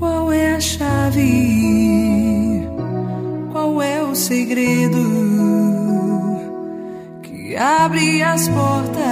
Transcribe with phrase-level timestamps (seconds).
[0.00, 1.18] Qual é a chave?
[3.50, 4.96] Qual é o segredo
[7.20, 9.02] que abre as portas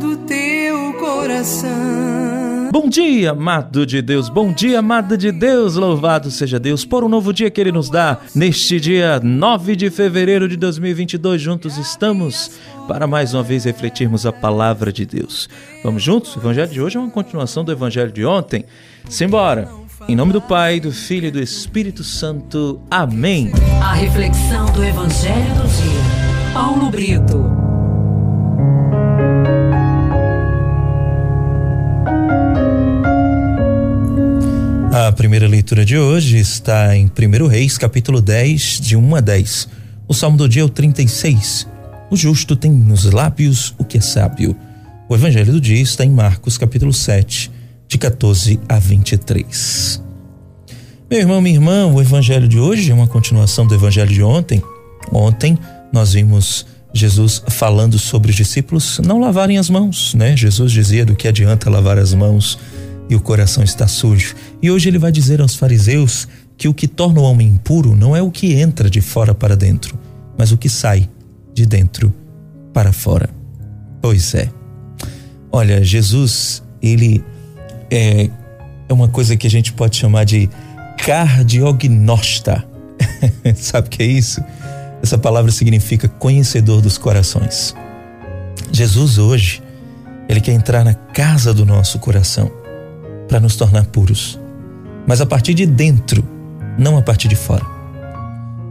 [0.00, 2.07] do teu coração?
[2.70, 7.08] Bom dia, amado de Deus, bom dia, amada de Deus, louvado seja Deus por um
[7.08, 8.18] novo dia que Ele nos dá.
[8.34, 14.32] Neste dia 9 de fevereiro de 2022, juntos estamos para mais uma vez refletirmos a
[14.32, 15.48] palavra de Deus.
[15.82, 16.36] Vamos juntos?
[16.36, 18.64] O evangelho de hoje é uma continuação do evangelho de ontem.
[19.08, 19.68] Simbora!
[20.06, 22.80] Em nome do Pai, do Filho e do Espírito Santo.
[22.90, 23.50] Amém.
[23.82, 26.52] A reflexão do evangelho do dia.
[26.52, 27.47] Paulo Brito.
[35.18, 39.68] Primeira leitura de hoje está em 1 Reis, capítulo 10, de 1 a 10.
[40.06, 41.66] O salmo do dia é o 36.
[42.08, 44.54] O justo tem nos lábios o que é sábio.
[45.08, 47.50] O evangelho do dia está em Marcos, capítulo 7,
[47.88, 50.00] de 14 a 23.
[51.10, 54.62] Meu irmão, minha irmã, o evangelho de hoje é uma continuação do evangelho de ontem.
[55.12, 55.58] Ontem
[55.92, 60.36] nós vimos Jesus falando sobre os discípulos não lavarem as mãos, né?
[60.36, 62.56] Jesus dizia do que adianta lavar as mãos
[63.08, 64.34] e o coração está sujo.
[64.62, 68.14] E hoje ele vai dizer aos fariseus que o que torna o homem impuro não
[68.14, 69.98] é o que entra de fora para dentro,
[70.36, 71.08] mas o que sai
[71.54, 72.12] de dentro
[72.72, 73.30] para fora.
[74.02, 74.50] Pois é.
[75.50, 77.24] Olha, Jesus, ele
[77.90, 78.28] é,
[78.88, 80.50] é uma coisa que a gente pode chamar de
[80.98, 82.64] cardiognosta.
[83.56, 84.42] Sabe o que é isso?
[85.02, 87.74] Essa palavra significa conhecedor dos corações.
[88.70, 89.62] Jesus hoje,
[90.28, 92.50] ele quer entrar na casa do nosso coração
[93.28, 94.38] para nos tornar puros,
[95.06, 96.24] mas a partir de dentro,
[96.78, 97.64] não a partir de fora.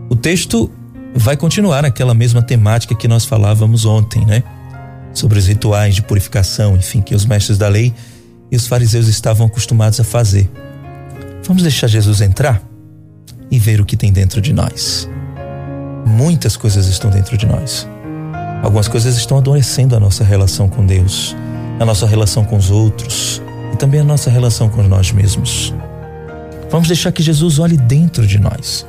[0.10, 0.72] O texto
[1.14, 4.44] vai continuar aquela mesma temática que nós falávamos ontem, né?
[5.14, 7.94] Sobre os rituais de purificação, enfim, que os mestres da lei
[8.52, 10.50] e os fariseus estavam acostumados a fazer.
[11.44, 12.62] Vamos deixar Jesus entrar
[13.50, 15.10] e ver o que tem dentro de nós.
[16.06, 17.88] Muitas coisas estão dentro de nós.
[18.64, 21.36] Algumas coisas estão adoecendo a nossa relação com Deus,
[21.80, 23.42] a nossa relação com os outros,
[23.78, 25.74] também a nossa relação com nós mesmos.
[26.70, 28.86] Vamos deixar que Jesus olhe dentro de nós.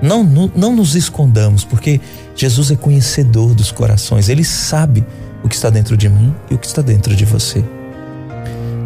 [0.00, 2.00] Não, não, não nos escondamos, porque
[2.36, 5.04] Jesus é conhecedor dos corações, ele sabe
[5.42, 7.64] o que está dentro de mim e o que está dentro de você.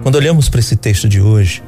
[0.03, 1.63] Quando olhamos para esse texto de hoje,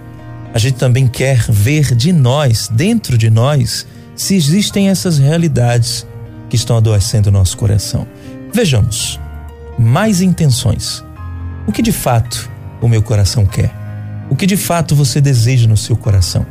[0.53, 6.07] a gente também quer ver de nós, dentro de nós, se existem essas realidades
[6.49, 8.07] que estão adoecendo o nosso coração.
[8.53, 9.21] Vejamos,
[9.79, 11.05] mais intenções.
[11.67, 12.51] O que de fato
[12.87, 13.75] o meu coração quer?
[14.31, 16.47] O que de fato você deseja no seu coração?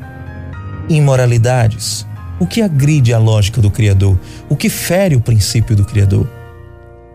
[0.90, 2.06] Imoralidades.
[2.40, 4.20] O que agride a lógica do Criador?
[4.50, 6.30] O que fere o princípio do Criador?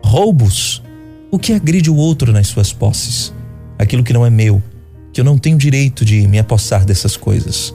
[0.05, 0.83] Roubos.
[1.31, 3.33] O que agride o outro nas suas posses?
[3.79, 4.63] Aquilo que não é meu,
[5.13, 7.75] que eu não tenho direito de me apossar dessas coisas.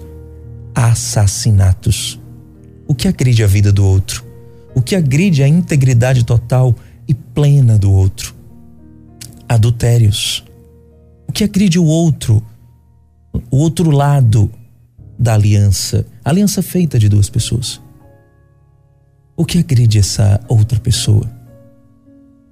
[0.74, 2.20] Assassinatos.
[2.88, 4.26] O que agride a vida do outro?
[4.76, 6.76] O que agride a integridade total
[7.08, 8.36] e plena do outro?
[9.48, 10.44] Adultérios
[11.36, 12.42] que agride o outro,
[13.52, 14.50] o outro lado
[15.20, 17.82] da aliança, aliança feita de duas pessoas.
[19.36, 21.30] O que agride essa outra pessoa?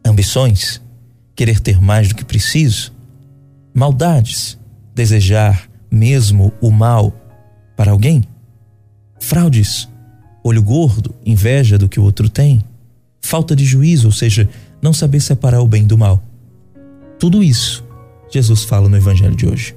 [0.05, 0.81] Ambições,
[1.33, 2.91] querer ter mais do que preciso,
[3.73, 4.59] maldades,
[4.93, 7.13] desejar mesmo o mal
[7.77, 8.21] para alguém,
[9.17, 9.87] fraudes,
[10.43, 12.61] olho gordo, inveja do que o outro tem,
[13.21, 14.49] falta de juízo, ou seja,
[14.81, 16.21] não saber separar o bem do mal.
[17.17, 17.92] Tudo isso
[18.33, 19.75] Jesus fala no evangelho de hoje.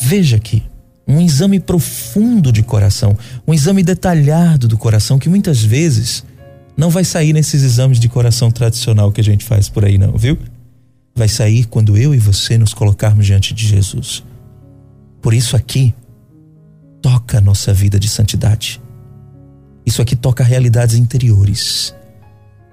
[0.00, 0.62] Veja aqui
[1.06, 6.24] um exame profundo de coração, um exame detalhado do coração que muitas vezes
[6.76, 10.16] não vai sair nesses exames de coração tradicional que a gente faz por aí não,
[10.16, 10.38] viu?
[11.14, 14.24] Vai sair quando eu e você nos colocarmos diante de Jesus.
[15.22, 15.94] Por isso aqui
[17.00, 18.80] toca a nossa vida de santidade.
[19.86, 21.94] Isso aqui toca realidades interiores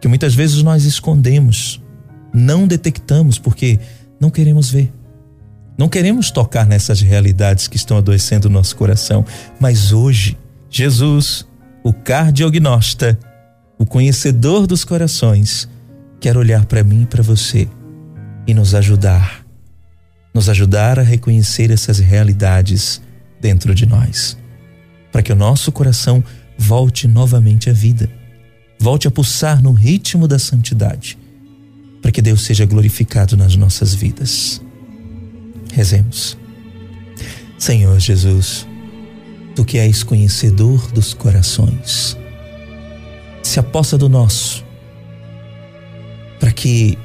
[0.02, 1.80] que muitas vezes nós escondemos,
[2.34, 3.80] não detectamos porque
[4.22, 4.94] não queremos ver.
[5.76, 9.26] Não queremos tocar nessas realidades que estão adoecendo o nosso coração.
[9.60, 10.38] Mas hoje,
[10.70, 11.48] Jesus,
[11.84, 13.18] o cardiognosta,
[13.80, 15.68] o conhecedor dos corações,
[16.20, 17.68] quer olhar para mim e para você
[18.46, 19.44] e nos ajudar.
[20.36, 23.02] Nos ajudar a reconhecer essas realidades
[23.42, 24.38] dentro de nós.
[25.12, 26.24] Para que o nosso coração
[26.56, 28.08] volte novamente à vida.
[28.80, 31.18] Volte a pulsar no ritmo da santidade
[32.12, 34.62] para que Deus seja glorificado nas nossas vidas.
[35.72, 36.38] Rezemos.
[37.58, 38.68] Senhor Jesus,
[39.56, 42.18] tu que és conhecedor dos corações,
[43.42, 44.66] se aposta do nosso,
[46.38, 46.98] para que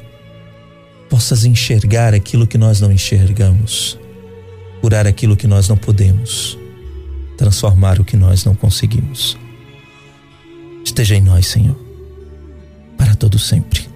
[1.09, 3.97] possas enxergar aquilo que nós não enxergamos,
[4.81, 6.59] curar aquilo que nós não podemos,
[7.39, 9.39] transformar o que nós não conseguimos.
[10.85, 11.79] Esteja em nós, Senhor,
[12.99, 13.96] para todo sempre.